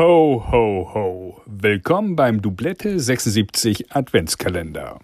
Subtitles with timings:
[0.00, 1.42] Ho, ho, ho.
[1.44, 4.98] Willkommen beim Doublette 76 Adventskalender.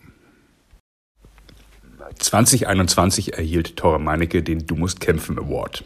[2.18, 5.84] 2021 erhielt Tore Meinecke den Du musst kämpfen Award.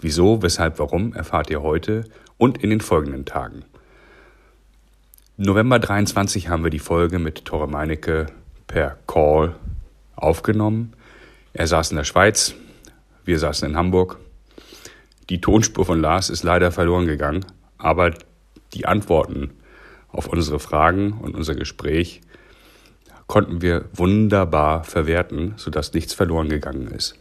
[0.00, 2.04] Wieso, weshalb, warum erfahrt ihr heute
[2.38, 3.62] und in den folgenden Tagen.
[5.36, 8.24] November 23 haben wir die Folge mit Tore Meinecke
[8.68, 9.54] per Call
[10.16, 10.94] aufgenommen.
[11.52, 12.54] Er saß in der Schweiz,
[13.26, 14.18] wir saßen in Hamburg.
[15.28, 17.44] Die Tonspur von Lars ist leider verloren gegangen,
[17.82, 18.14] aber
[18.74, 19.50] die Antworten
[20.08, 22.20] auf unsere Fragen und unser Gespräch
[23.26, 27.16] konnten wir wunderbar verwerten, sodass nichts verloren gegangen ist.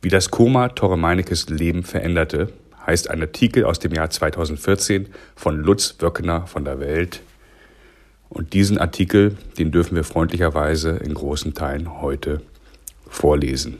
[0.00, 2.52] Wie das Koma Torre Meinekes Leben veränderte,
[2.86, 7.22] heißt ein Artikel aus dem Jahr 2014 von Lutz Wöckner von der Welt.
[8.28, 12.40] Und diesen Artikel, den dürfen wir freundlicherweise in großen Teilen heute
[13.06, 13.78] vorlesen.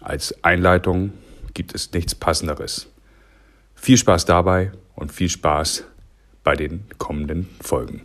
[0.00, 1.12] Als Einleitung
[1.54, 2.88] gibt es nichts Passenderes.
[3.86, 5.84] Viel Spaß dabei und viel Spaß
[6.42, 8.00] bei den kommenden Folgen.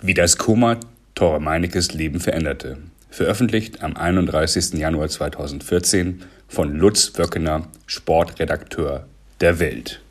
[0.00, 0.78] Wie das Koma
[1.14, 2.78] Tore Meinekes Leben veränderte.
[3.08, 4.72] Veröffentlicht am 31.
[4.72, 9.06] Januar 2014 von Lutz Wöckener, Sportredakteur
[9.40, 10.02] der Welt.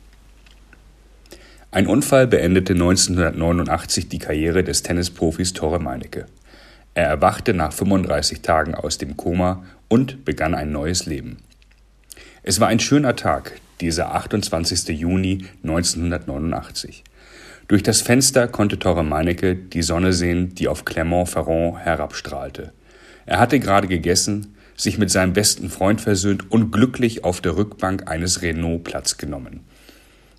[1.72, 6.24] Ein Unfall beendete 1989 die Karriere des Tennisprofis Tore Meinecke.
[6.94, 11.36] Er erwachte nach 35 Tagen aus dem Koma und begann ein neues Leben.
[12.42, 14.98] Es war ein schöner Tag, dieser 28.
[14.98, 17.04] Juni 1989.
[17.68, 22.72] Durch das Fenster konnte Torre Meinecke die Sonne sehen, die auf Clermont-Ferrand herabstrahlte.
[23.26, 28.10] Er hatte gerade gegessen, sich mit seinem besten Freund versöhnt und glücklich auf der Rückbank
[28.10, 29.60] eines Renault Platz genommen.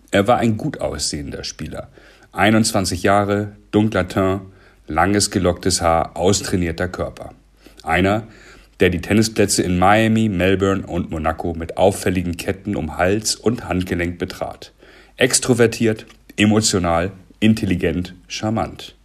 [0.09, 1.89] Er war ein gut aussehender Spieler.
[2.31, 4.41] 21 Jahre, dunkler Teint,
[4.87, 7.35] langes gelocktes Haar, austrainierter Körper.
[7.83, 8.27] Einer,
[8.81, 14.17] der die Tennisplätze in Miami, Melbourne und Monaco mit auffälligen Ketten um Hals und Handgelenk
[14.17, 14.73] betrat.
[15.17, 18.95] Extrovertiert, emotional, intelligent, charmant.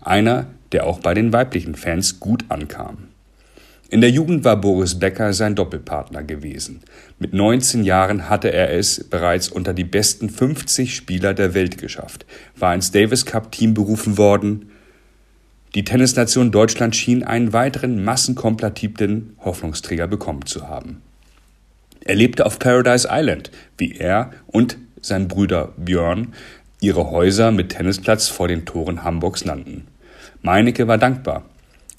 [0.00, 3.08] Einer, der auch bei den weiblichen Fans gut ankam.
[3.88, 6.80] In der Jugend war Boris Becker sein Doppelpartner gewesen.
[7.18, 12.26] Mit 19 Jahren hatte er es bereits unter die besten 50 Spieler der Welt geschafft,
[12.56, 14.70] war ins Davis Cup Team berufen worden,
[15.76, 21.02] die Tennisnation Deutschland schien einen weiteren massenkompatiblen Hoffnungsträger bekommen zu haben.
[22.02, 26.32] Er lebte auf Paradise Island, wie er und sein Bruder Björn
[26.80, 29.86] ihre Häuser mit Tennisplatz vor den Toren Hamburgs nannten.
[30.40, 31.44] Meinecke war dankbar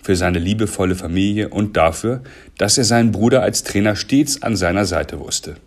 [0.02, 2.24] für seine liebevolle Familie und dafür,
[2.58, 5.58] dass er seinen Bruder als Trainer stets an seiner Seite wusste.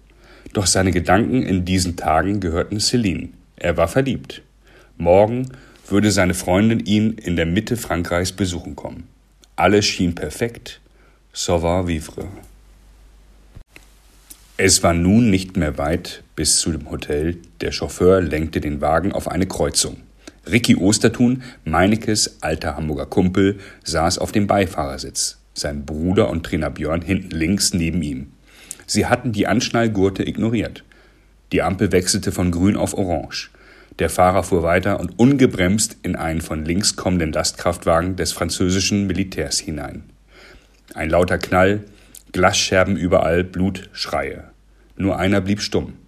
[0.52, 3.28] Doch seine Gedanken in diesen Tagen gehörten Celine.
[3.54, 4.42] Er war verliebt.
[4.96, 5.46] Morgen
[5.90, 9.08] würde seine Freundin ihn in der Mitte Frankreichs besuchen kommen.
[9.56, 10.80] Alles schien perfekt.
[11.32, 12.26] Savoir vivre.
[14.56, 17.38] Es war nun nicht mehr weit bis zu dem Hotel.
[17.60, 19.98] Der Chauffeur lenkte den Wagen auf eine Kreuzung.
[20.50, 25.38] Ricky Ostertun, Meinekes alter Hamburger Kumpel, saß auf dem Beifahrersitz.
[25.54, 28.32] Sein Bruder und Trainer Björn hinten links neben ihm.
[28.86, 30.84] Sie hatten die Anschnallgurte ignoriert.
[31.52, 33.50] Die Ampel wechselte von grün auf orange.
[34.00, 39.58] Der Fahrer fuhr weiter und ungebremst in einen von links kommenden Lastkraftwagen des französischen Militärs
[39.60, 40.04] hinein.
[40.94, 41.84] Ein lauter Knall,
[42.32, 44.44] Glasscherben überall, Blut, Schreie.
[44.96, 45.98] Nur einer blieb stumm.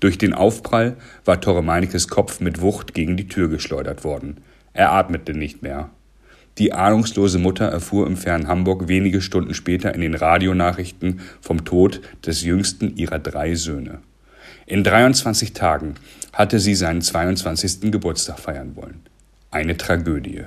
[0.00, 0.96] Durch den Aufprall
[1.26, 4.38] war Torre Meinekes Kopf mit Wucht gegen die Tür geschleudert worden.
[4.72, 5.90] Er atmete nicht mehr.
[6.56, 12.00] Die ahnungslose Mutter erfuhr im fernen Hamburg wenige Stunden später in den Radionachrichten vom Tod
[12.24, 13.98] des jüngsten ihrer drei Söhne.
[14.70, 15.94] In 23 Tagen
[16.34, 17.90] hatte sie seinen 22.
[17.90, 19.00] Geburtstag feiern wollen.
[19.50, 20.42] Eine Tragödie.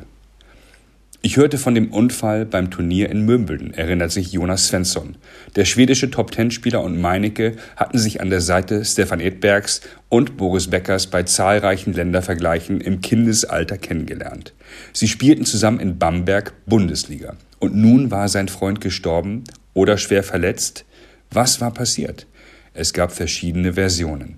[1.23, 5.15] Ich hörte von dem Unfall beim Turnier in Mömbeln, erinnert sich Jonas Svensson.
[5.55, 11.07] Der schwedische Top-Ten-Spieler und Meinecke hatten sich an der Seite Stefan Edbergs und Boris Beckers
[11.07, 14.53] bei zahlreichen Ländervergleichen im Kindesalter kennengelernt.
[14.93, 17.37] Sie spielten zusammen in Bamberg Bundesliga.
[17.57, 20.85] Und nun war sein Freund gestorben oder schwer verletzt.
[21.31, 22.27] Was war passiert?
[22.73, 24.37] Es gab verschiedene Versionen.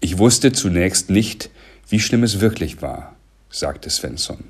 [0.00, 1.50] Ich wusste zunächst nicht,
[1.88, 3.16] wie schlimm es wirklich war,
[3.48, 4.44] sagte Svensson.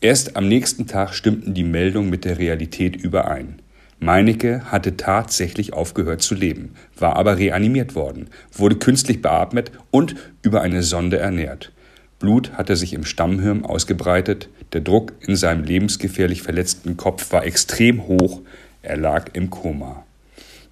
[0.00, 3.60] Erst am nächsten Tag stimmten die Meldungen mit der Realität überein.
[4.00, 10.62] Meinecke hatte tatsächlich aufgehört zu leben, war aber reanimiert worden, wurde künstlich beatmet und über
[10.62, 11.72] eine Sonde ernährt.
[12.18, 18.06] Blut hatte sich im Stammhirn ausgebreitet, der Druck in seinem lebensgefährlich verletzten Kopf war extrem
[18.06, 18.40] hoch,
[18.82, 20.04] er lag im Koma.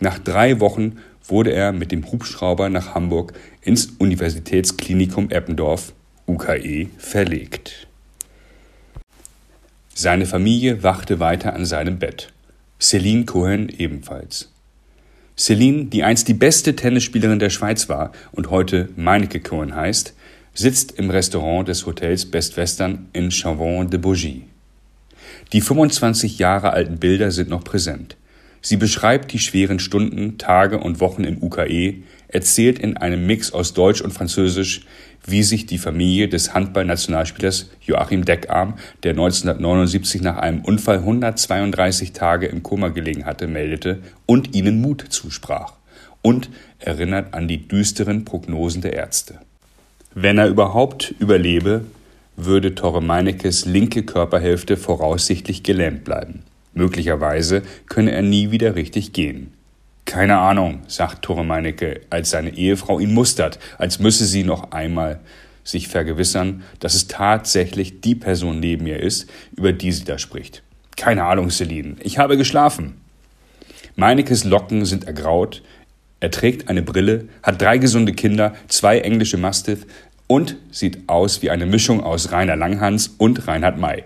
[0.00, 3.32] Nach drei Wochen wurde er mit dem Hubschrauber nach Hamburg
[3.62, 5.92] ins Universitätsklinikum Eppendorf
[6.26, 7.88] UKE verlegt.
[9.94, 12.32] Seine Familie wachte weiter an seinem Bett.
[12.78, 14.52] Celine Cohen ebenfalls.
[15.38, 20.14] Celine, die einst die beste Tennisspielerin der Schweiz war und heute Meineke Cohen heißt,
[20.54, 24.44] sitzt im Restaurant des Hotels Best Western in Chavon-de-Bougie.
[25.52, 28.16] Die 25 Jahre alten Bilder sind noch präsent.
[28.66, 33.74] Sie beschreibt die schweren Stunden, Tage und Wochen im UKE, erzählt in einem Mix aus
[33.74, 34.80] Deutsch und Französisch,
[35.24, 38.74] wie sich die Familie des Handballnationalspielers Joachim Deckarm,
[39.04, 45.04] der 1979 nach einem Unfall 132 Tage im Koma gelegen hatte, meldete und ihnen Mut
[45.10, 45.74] zusprach
[46.20, 49.38] und erinnert an die düsteren Prognosen der Ärzte.
[50.12, 51.84] Wenn er überhaupt überlebe,
[52.34, 56.42] würde Torre Meinekes linke Körperhälfte voraussichtlich gelähmt bleiben.
[56.76, 59.54] Möglicherweise könne er nie wieder richtig gehen.
[60.04, 65.18] Keine Ahnung, sagt Tore Meinecke, als seine Ehefrau ihn mustert, als müsse sie noch einmal
[65.64, 70.62] sich vergewissern, dass es tatsächlich die Person neben ihr ist, über die sie da spricht.
[70.96, 73.00] Keine Ahnung, Celine, ich habe geschlafen.
[73.96, 75.62] Meinekes Locken sind ergraut,
[76.20, 79.86] er trägt eine Brille, hat drei gesunde Kinder, zwei englische Mastiff
[80.26, 84.04] und sieht aus wie eine Mischung aus Rainer Langhans und Reinhard May.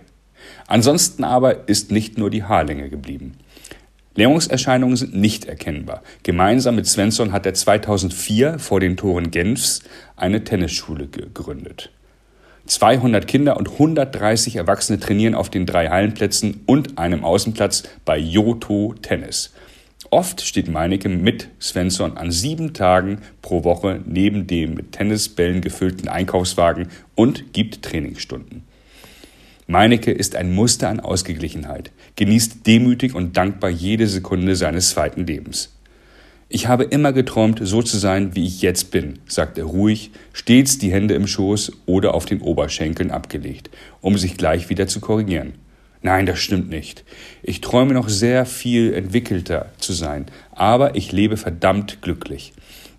[0.70, 3.32] Ansonsten aber ist nicht nur die Haarlänge geblieben.
[4.14, 6.00] Lähmungserscheinungen sind nicht erkennbar.
[6.22, 9.82] Gemeinsam mit Svensson hat er 2004 vor den Toren Genfs
[10.14, 11.90] eine Tennisschule gegründet.
[12.66, 18.94] 200 Kinder und 130 Erwachsene trainieren auf den drei Hallenplätzen und einem Außenplatz bei Joto
[19.02, 19.52] Tennis.
[20.10, 26.06] Oft steht Meinecke mit Svensson an sieben Tagen pro Woche neben dem mit Tennisbällen gefüllten
[26.06, 28.69] Einkaufswagen und gibt Trainingsstunden.
[29.70, 35.76] Meinecke ist ein Muster an Ausgeglichenheit, genießt demütig und dankbar jede Sekunde seines zweiten Lebens.
[36.48, 40.78] Ich habe immer geträumt, so zu sein, wie ich jetzt bin, sagt er ruhig, stets
[40.78, 43.70] die Hände im Schoß oder auf den Oberschenkeln abgelegt,
[44.00, 45.52] um sich gleich wieder zu korrigieren.
[46.02, 47.04] Nein, das stimmt nicht.
[47.40, 52.54] Ich träume noch sehr viel entwickelter zu sein, aber ich lebe verdammt glücklich.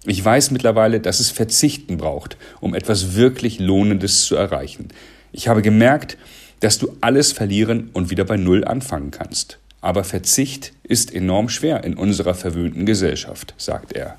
[0.05, 4.87] Ich weiß mittlerweile, dass es Verzichten braucht, um etwas wirklich Lohnendes zu erreichen.
[5.33, 6.17] Ich habe gemerkt,
[6.61, 9.59] dass du alles verlieren und wieder bei Null anfangen kannst.
[9.81, 14.17] Aber Verzicht ist enorm schwer in unserer verwöhnten Gesellschaft, sagt er,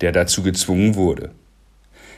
[0.00, 1.30] der dazu gezwungen wurde.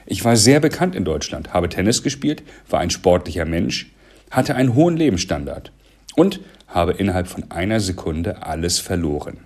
[0.07, 3.93] Ich war sehr bekannt in Deutschland, habe Tennis gespielt, war ein sportlicher Mensch,
[4.31, 5.71] hatte einen hohen Lebensstandard
[6.17, 9.39] und habe innerhalb von einer Sekunde alles verloren.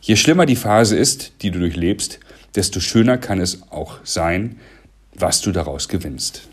[0.00, 2.18] Je schlimmer die Phase ist, die du durchlebst,
[2.56, 4.56] desto schöner kann es auch sein,
[5.14, 6.48] was du daraus gewinnst.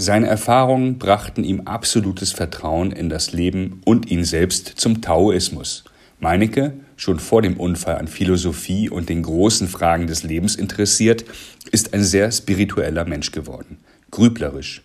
[0.00, 5.82] Seine Erfahrungen brachten ihm absolutes Vertrauen in das Leben und ihn selbst zum Taoismus.
[6.20, 11.24] Meinecke, schon vor dem Unfall an Philosophie und den großen Fragen des Lebens interessiert,
[11.72, 13.78] ist ein sehr spiritueller Mensch geworden,
[14.12, 14.82] grüblerisch.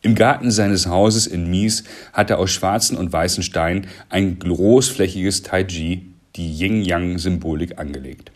[0.00, 1.82] Im Garten seines Hauses in Mies
[2.12, 6.06] hat er aus schwarzen und weißen Steinen ein großflächiges Taiji,
[6.36, 8.30] die Yin-Yang-Symbolik, angelegt.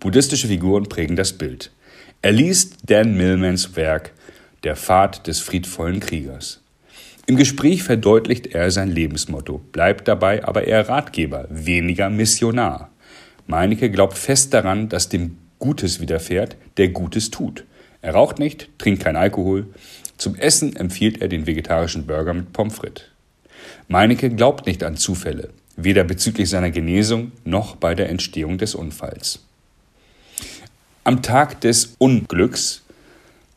[0.00, 1.70] Buddhistische Figuren prägen das Bild.
[2.22, 4.12] Er liest Dan Millmans Werk
[4.66, 6.60] der Pfad des friedvollen Kriegers.
[7.26, 12.90] Im Gespräch verdeutlicht er sein Lebensmotto, bleibt dabei aber eher Ratgeber, weniger Missionar.
[13.46, 17.64] Meinecke glaubt fest daran, dass dem Gutes widerfährt, der Gutes tut.
[18.02, 19.66] Er raucht nicht, trinkt kein Alkohol.
[20.16, 23.04] Zum Essen empfiehlt er den vegetarischen Burger mit Pommes frites.
[23.86, 29.44] Meinecke glaubt nicht an Zufälle, weder bezüglich seiner Genesung noch bei der Entstehung des Unfalls.
[31.04, 32.82] Am Tag des Unglücks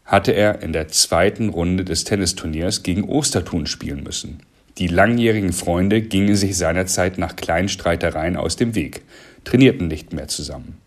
[0.10, 4.40] hatte er in der zweiten Runde des Tennisturniers gegen Ostertun spielen müssen.
[4.80, 9.04] Die langjährigen Freunde gingen sich seinerzeit nach kleinen Streitereien aus dem Weg,
[9.44, 10.80] trainierten nicht mehr zusammen.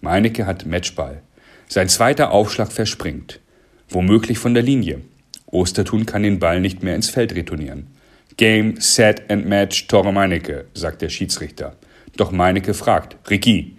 [0.00, 1.20] Meinecke hat Matchball.
[1.66, 3.40] Sein zweiter Aufschlag verspringt.
[3.88, 5.00] Womöglich von der Linie.
[5.46, 7.88] Ostertun kann den Ball nicht mehr ins Feld retournieren.
[8.36, 11.74] Game, Set and Match, Tore Meinecke, sagt der Schiedsrichter.
[12.16, 13.74] Doch Meinecke fragt, Ricky,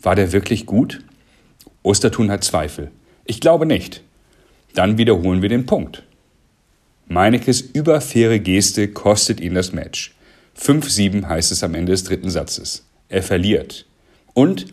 [0.00, 1.00] war der wirklich gut?
[1.82, 2.92] Ostertun hat Zweifel.
[3.24, 4.02] Ich glaube nicht.
[4.74, 6.02] Dann wiederholen wir den Punkt.
[7.06, 10.14] Meinekes überfaire Geste kostet ihn das Match.
[10.58, 12.86] 5-7 heißt es am Ende des dritten Satzes.
[13.08, 13.86] Er verliert.
[14.34, 14.66] Und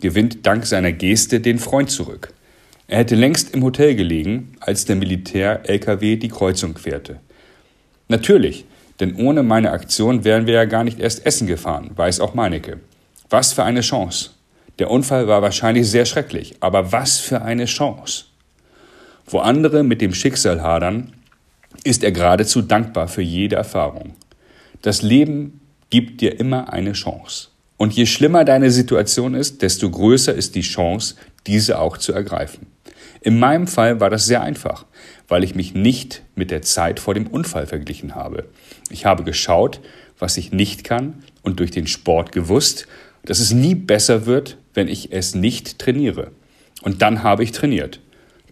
[0.00, 2.32] gewinnt dank seiner Geste den Freund zurück.
[2.88, 7.20] Er hätte längst im Hotel gelegen, als der Militär-LKW die Kreuzung querte.
[8.08, 8.66] Natürlich,
[9.00, 12.80] denn ohne meine Aktion wären wir ja gar nicht erst essen gefahren, weiß auch Meinecke.
[13.30, 14.30] Was für eine Chance.
[14.78, 18.24] Der Unfall war wahrscheinlich sehr schrecklich, aber was für eine Chance.
[19.26, 21.12] Wo andere mit dem Schicksal hadern,
[21.84, 24.14] ist er geradezu dankbar für jede Erfahrung.
[24.82, 27.48] Das Leben gibt dir immer eine Chance.
[27.76, 31.16] Und je schlimmer deine Situation ist, desto größer ist die Chance,
[31.46, 32.66] diese auch zu ergreifen.
[33.20, 34.84] In meinem Fall war das sehr einfach,
[35.28, 38.48] weil ich mich nicht mit der Zeit vor dem Unfall verglichen habe.
[38.90, 39.80] Ich habe geschaut,
[40.18, 42.86] was ich nicht kann und durch den Sport gewusst,
[43.24, 46.32] dass es nie besser wird, wenn ich es nicht trainiere.
[46.82, 48.00] Und dann habe ich trainiert.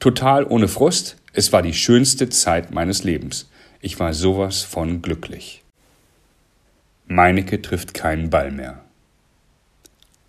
[0.01, 1.17] Total ohne Frust.
[1.33, 3.51] Es war die schönste Zeit meines Lebens.
[3.81, 5.63] Ich war sowas von glücklich.
[7.07, 8.81] Meinecke trifft keinen Ball mehr.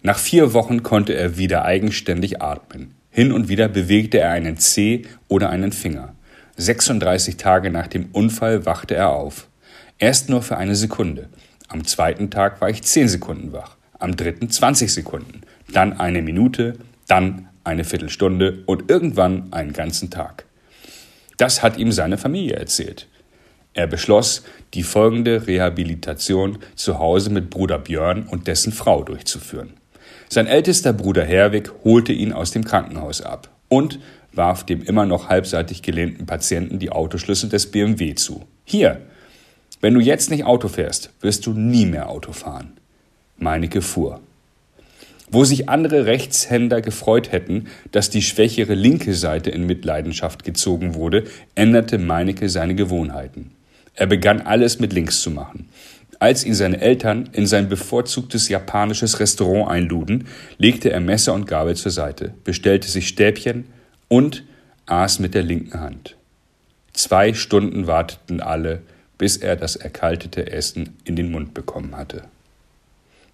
[0.01, 2.93] Nach vier Wochen konnte er wieder eigenständig atmen.
[3.09, 6.15] Hin und wieder bewegte er einen Zeh oder einen Finger.
[6.57, 9.47] 36 Tage nach dem Unfall wachte er auf.
[9.99, 11.29] Erst nur für eine Sekunde.
[11.67, 13.77] Am zweiten Tag war ich 10 Sekunden wach.
[13.97, 15.41] Am dritten 20 Sekunden.
[15.71, 16.77] Dann eine Minute,
[17.07, 20.45] dann eine Viertelstunde und irgendwann einen ganzen Tag.
[21.37, 23.07] Das hat ihm seine Familie erzählt.
[23.73, 24.43] Er beschloss,
[24.75, 29.73] die folgende Rehabilitation zu Hause mit Bruder Björn und dessen Frau durchzuführen.
[30.29, 33.99] Sein ältester Bruder Herwig holte ihn aus dem Krankenhaus ab und
[34.31, 38.45] warf dem immer noch halbseitig gelähmten Patienten die Autoschlüssel des BMW zu.
[38.63, 39.01] Hier,
[39.81, 42.73] wenn du jetzt nicht Auto fährst, wirst du nie mehr Auto fahren.
[43.37, 44.21] Meinecke fuhr.
[45.33, 51.23] Wo sich andere Rechtshänder gefreut hätten, dass die schwächere linke Seite in Mitleidenschaft gezogen wurde,
[51.55, 53.49] änderte Meinecke seine Gewohnheiten.
[53.95, 55.69] Er begann alles mit links zu machen.
[56.19, 60.27] Als ihn seine Eltern in sein bevorzugtes japanisches Restaurant einluden,
[60.59, 63.65] legte er Messer und Gabel zur Seite, bestellte sich Stäbchen
[64.09, 64.43] und
[64.85, 66.15] aß mit der linken Hand.
[66.93, 68.83] Zwei Stunden warteten alle,
[69.17, 72.25] bis er das erkaltete Essen in den Mund bekommen hatte.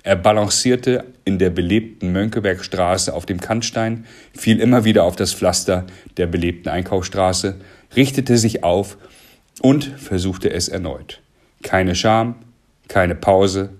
[0.03, 5.85] Er balancierte in der belebten Mönckebergstraße auf dem Kannstein, fiel immer wieder auf das Pflaster
[6.15, 7.55] der belebten Einkaufsstraße,
[7.95, 8.97] richtete sich auf
[9.61, 11.21] und versuchte es erneut.
[11.63, 12.35] Keine Scham,
[12.87, 13.71] keine Pause.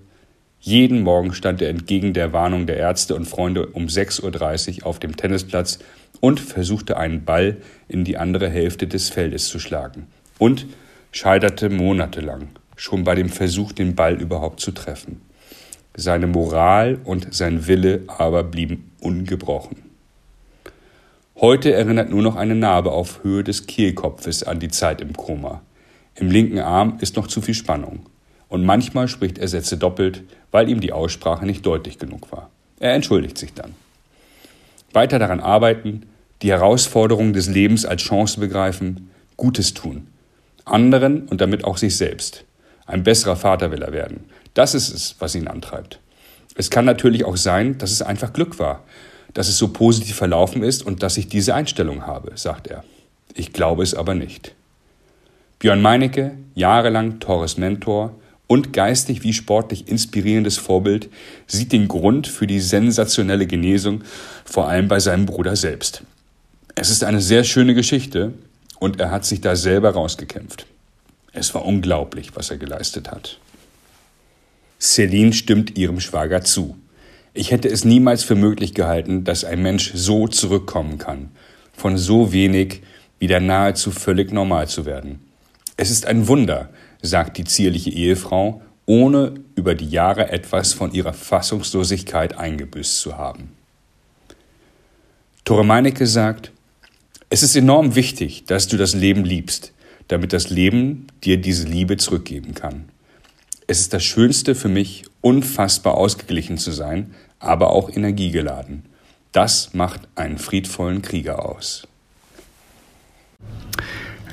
[0.59, 4.99] Jeden Morgen stand er entgegen der Warnung der Ärzte und Freunde um 6.30 Uhr auf
[4.99, 5.79] dem Tennisplatz
[6.19, 7.57] und versuchte einen Ball
[7.87, 10.07] in die andere Hälfte des Feldes zu schlagen
[10.37, 10.65] und
[11.13, 15.21] scheiterte monatelang schon bei dem Versuch, den Ball überhaupt zu treffen.
[15.99, 19.83] Seine Moral und sein Wille aber blieben ungebrochen.
[21.35, 25.61] Heute erinnert nur noch eine Narbe auf Höhe des Kehlkopfes an die Zeit im Koma.
[26.15, 28.05] Im linken Arm ist noch zu viel Spannung.
[28.47, 32.49] Und manchmal spricht er Sätze doppelt, weil ihm die Aussprache nicht deutlich genug war.
[32.79, 33.75] Er entschuldigt sich dann.
[34.93, 36.03] Weiter daran arbeiten,
[36.41, 40.07] die Herausforderungen des Lebens als Chance begreifen, Gutes tun.
[40.63, 42.45] Anderen und damit auch sich selbst.
[42.85, 44.23] Ein besserer Vater will er werden.
[44.53, 45.99] Das ist es, was ihn antreibt.
[46.55, 48.83] Es kann natürlich auch sein, dass es einfach Glück war,
[49.33, 52.83] dass es so positiv verlaufen ist und dass ich diese Einstellung habe, sagt er.
[53.33, 54.55] Ich glaube es aber nicht.
[55.59, 58.15] Björn Meinecke, jahrelang Torres Mentor
[58.47, 61.09] und geistig wie sportlich inspirierendes Vorbild,
[61.47, 64.03] sieht den Grund für die sensationelle Genesung
[64.43, 66.03] vor allem bei seinem Bruder selbst.
[66.75, 68.33] Es ist eine sehr schöne Geschichte
[68.79, 70.65] und er hat sich da selber rausgekämpft.
[71.31, 73.37] Es war unglaublich, was er geleistet hat.
[74.79, 76.77] Celine stimmt ihrem Schwager zu.
[77.33, 81.31] Ich hätte es niemals für möglich gehalten, dass ein Mensch so zurückkommen kann,
[81.73, 82.81] von so wenig
[83.19, 85.19] wieder nahezu völlig normal zu werden.
[85.77, 86.69] Es ist ein Wunder,
[87.01, 93.51] sagt die zierliche Ehefrau, ohne über die Jahre etwas von ihrer Fassungslosigkeit eingebüßt zu haben.
[95.43, 96.51] Tore Meinecke sagt,
[97.29, 99.73] es ist enorm wichtig, dass du das Leben liebst,
[100.07, 102.85] damit das Leben dir diese Liebe zurückgeben kann.
[103.71, 108.81] Es ist das Schönste für mich, unfassbar ausgeglichen zu sein, aber auch energiegeladen.
[109.31, 111.87] Das macht einen friedvollen Krieger aus.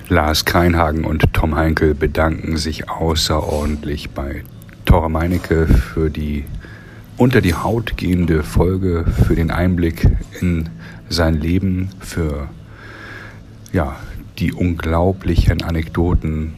[0.08, 4.42] Lars Kreinhagen und Tom Heinkel bedanken sich außerordentlich bei
[4.86, 6.46] Tore Meinecke für die
[7.18, 10.70] unter die Haut gehende Folge, für den Einblick in
[11.10, 12.48] sein Leben, für
[13.70, 13.96] ja,
[14.38, 16.54] die unglaublichen Anekdoten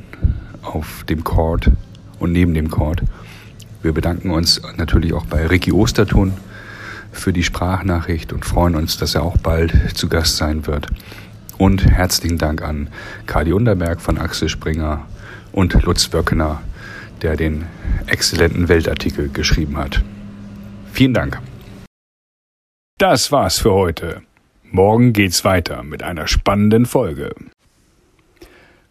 [0.62, 1.73] auf dem Court
[2.19, 3.03] und neben dem Chord.
[3.83, 6.33] Wir bedanken uns natürlich auch bei Ricky Ostertun
[7.13, 10.89] für die Sprachnachricht und freuen uns, dass er auch bald zu Gast sein wird.
[11.59, 12.89] Und herzlichen Dank an
[13.27, 15.07] Kali Unterberg von Axel Springer
[15.53, 16.61] und Lutz Wöckener,
[17.23, 17.67] der den
[18.07, 20.03] exzellenten Weltartikel geschrieben hat.
[20.93, 21.41] Vielen Dank.
[22.99, 24.23] Das war's für heute.
[24.71, 27.35] Morgen geht's weiter mit einer spannenden Folge